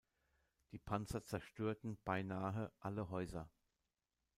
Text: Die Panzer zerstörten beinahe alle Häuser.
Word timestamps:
Die 0.71 0.79
Panzer 0.79 1.23
zerstörten 1.23 1.99
beinahe 2.05 2.71
alle 2.79 3.11
Häuser. 3.11 3.51